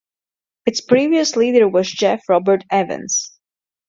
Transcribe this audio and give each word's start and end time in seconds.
Its 0.65 0.81
previous 0.81 1.35
leader 1.35 1.67
was 1.69 1.87
Jeff 1.91 2.27
Robert 2.27 2.63
Evans. 2.71 3.37